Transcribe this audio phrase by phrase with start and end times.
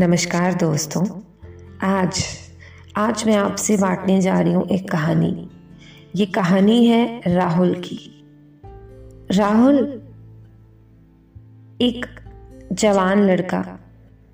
[0.00, 1.20] नमस्कार दोस्तों।
[1.82, 2.24] आज
[2.96, 5.50] आज मैं आपसे बांटने जा रही हूँ एक कहानी।
[6.16, 8.24] ये कहानी है राहुल की।
[9.30, 10.02] राहुल
[11.80, 12.06] एक
[12.72, 13.80] जवान लड़का,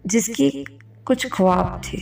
[0.06, 0.64] जिसकी
[1.06, 1.98] कुछ ख्वाब थे,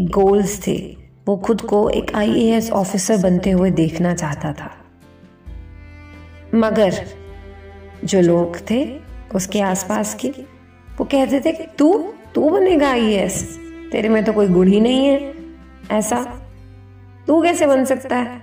[0.00, 0.96] एक गोल्स थे।
[1.28, 4.76] वो खुद को एक आईएएस ऑफिसर बनते हुए देखना चाहता था।
[6.54, 7.06] मगर
[8.04, 9.00] जो लोग थे,
[9.34, 10.28] उसके आसपास के,
[10.98, 13.60] वो कहते थे कि, तू तू बनेगा आईएस
[13.92, 15.34] तेरे में तो कोई गुण ही नहीं है,
[15.90, 16.40] ऐसा।
[17.26, 18.42] तू कैसे बन सकता है?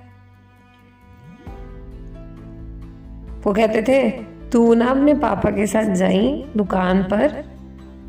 [3.45, 4.09] वो कहते थे,
[4.51, 7.43] तू ना अपने पापा के साथ जाई दुकान पर,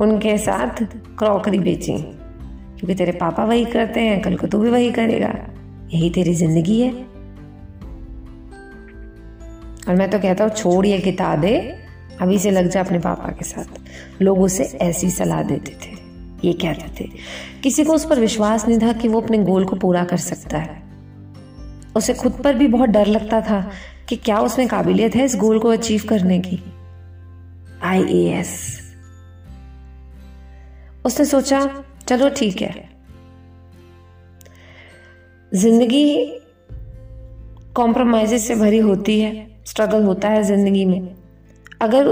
[0.00, 0.84] उनके साथ
[1.18, 1.92] क्रॉकरी बेची।
[2.78, 5.34] क्योंकि तेरे पापा वही करते हैं, कल को तू भी वही करेगा।
[5.88, 6.92] यही तेरी ज़िंदगी है।
[9.88, 11.87] और मैं तो कहता हूँ छोड़ ये किताबें
[12.20, 15.96] अभी से लग जा अपने पापा के साथ। लोग उसे ऐसी सलाह देते थे।
[16.44, 17.08] ये कहते थे,
[17.62, 20.58] किसी को उस पर विश्वास नहीं था कि वो अपने गोल को पूरा कर सकता
[20.58, 20.82] है।
[21.96, 23.60] उसे खुद पर भी बहुत डर लगता था
[24.08, 26.62] कि क्या उसमें काबिलियत है इस गोल को अचीव करने की।
[27.82, 28.56] आई ए एस
[31.04, 31.60] उसने सोचा,
[32.08, 32.88] चलो ठीक है।
[35.52, 36.26] ज़िंदगी
[37.74, 41.17] कॉम्प्रोमाइज से भरी होती है स्ट्रगल होता है ज़िंदगी में।
[41.80, 42.06] अगर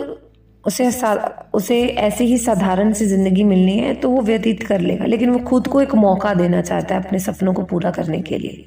[0.65, 0.87] उसे
[1.55, 5.39] उसे ऐसे ही साधारण सी ज़िंदगी मिलनी है तो वो व्यतीत कर लेगा। लेकिन वो
[5.41, 8.65] खुद को एक मौका देना चाहता है अपने सपनों को पूरा करने के लिए।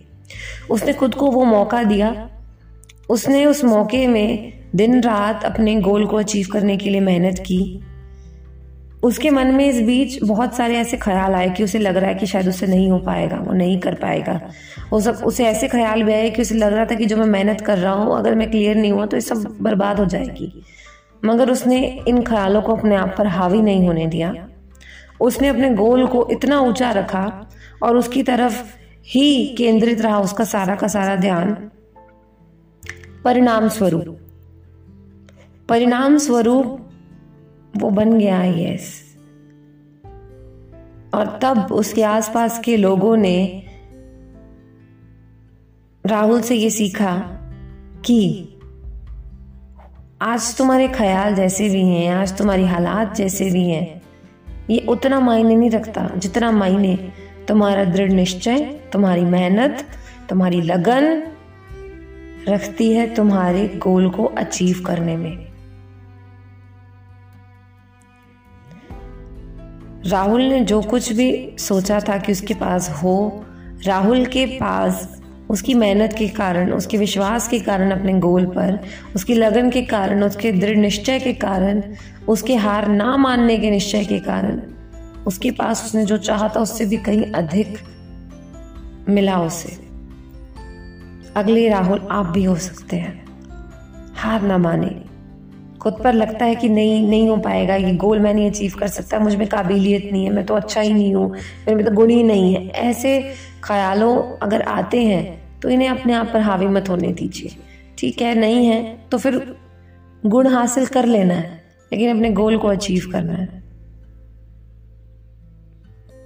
[0.72, 2.30] उसने खुद को वो मौका दिया।
[3.10, 7.60] उसने उस मौके में दिन रात अपने गोल को अचीव करने के लिए मेहनत की।
[9.04, 12.16] उसके मन में इस बीच बहुत सारे ऐसे ख्याल आए कि उसे लग रहा है
[12.16, 14.40] कि शायद उससे नहीं हो पाएगा, वो नहीं कर पाएगा।
[14.92, 17.26] वो सब, उसे ऐसे ख्याल भी आए कि उसे लग रहा था कि जो मैं
[17.28, 20.52] मेहनत कर रहा हूँ, अगर मैं क्लियर नहीं हुआ तो ये सब बर्बाद हो जाएगी।
[21.26, 24.50] मगर उसने इन ख्यालों को अपने आप पर हावी नहीं होने दिया।
[25.22, 27.50] उसने अपने गोल को इतना ऊँचा रखा
[27.84, 28.76] और उसकी तरफ़
[29.06, 31.72] ही केंद्रित रहा उसका सारा का सारा ध्यान।
[33.24, 34.20] परिणाम स्वरूप।
[35.70, 36.90] परिणाम स्वरूप
[37.78, 39.18] वो बन गया यस
[41.14, 43.64] और तब उसके आसपास के लोगों ने
[46.06, 47.18] राहुल से ये सीखा
[48.06, 48.49] कि
[50.22, 54.02] आज तुम्हारे ख्याल जैसे भी हैं, आज तुम्हारी हालात जैसे भी हैं।
[54.70, 57.12] ये उतना मायने नहीं रखता जितना मायने
[57.48, 58.60] तुम्हारा दृढ़ निश्चय,
[58.94, 59.86] तुम्हारी मेहनत,
[60.30, 61.24] तुम्हारी लगन
[62.48, 65.48] रखती है तुम्हारे गोल को अचीव करने में।
[70.06, 73.46] राहुल ने जो कुछ भी सोचा था कि उसके पास हो,
[73.86, 75.19] राहुल के पास
[75.50, 78.80] उसकी मेहनत के कारण, उसके विश्वास के कारण अपने गोल पर,
[79.16, 81.84] उसकी लगन के कारण, उसके दृढ़ निश्चय के कारण,
[82.28, 84.62] उसके हार ना मानने के निश्चय के कारण,
[85.28, 87.78] उसके पास उसने जो चाहा था उससे भी कहीं अधिक
[89.10, 89.90] मिला उसे।
[91.36, 93.26] अगले राहुल, आप भी हो सकते हैं।
[94.16, 95.09] हार ना माने।
[95.82, 98.88] खुद पर लगता है कि नहीं नहीं हो पाएगा, ये गोल मैं नहीं अचीव कर
[98.90, 102.10] सकता, मुझमें काबिलियत नहीं है, मैं तो अच्छा ही नहीं हूँ, मेरे में तो गुण
[102.10, 103.20] ही नहीं है। ऐसे
[103.64, 107.56] ख्यालों अगर आते हैं तो इन्हें अपने आप पर हावी मत होने दीजिए।
[107.98, 109.56] ठीक है, नहीं है तो फिर
[110.24, 113.48] गुण हासिल कर लेना है, लेकिन अपने गोल को अचीव करना है।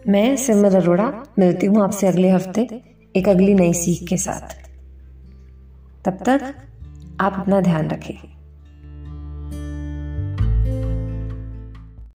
[0.08, 2.68] मैं सिमर अरोड़ा, मिलती हूँ आपसे अगले हफ़्ते,
[3.16, 4.56] एक अगली नई सीख के साथ।
[6.06, 6.53] तब तक
[7.22, 8.16] आप अपना ध्यान रखें।